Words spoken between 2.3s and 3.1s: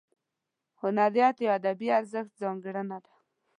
ځانګړنه